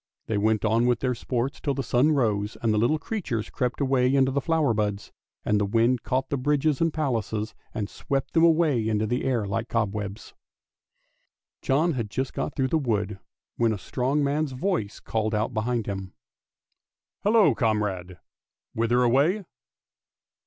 [0.25, 3.79] They went on with their sports till the sun rose, and the little creatures crept
[3.79, 5.11] away into the flower buds,
[5.45, 9.45] and the wind caught the bridges and palaces and swept them away into the air
[9.45, 10.33] like cobwebs.
[11.61, 13.19] John had just got through the wood,
[13.57, 16.13] when a strong man's voice called out behind him,"
[17.23, 18.17] Hallo, comrade!
[18.73, 19.45] whither away?